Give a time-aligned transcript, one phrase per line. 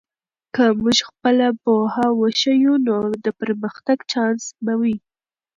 [0.55, 4.95] که موږ خپله پوهه وښیو، نو د پرمختګ چانس به وي.